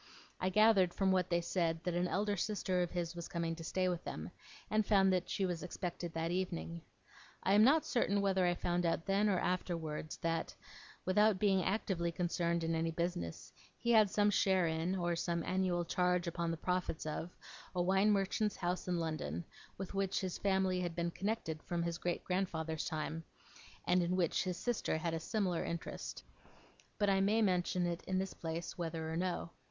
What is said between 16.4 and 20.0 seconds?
the profits of, a wine merchant's house in London, with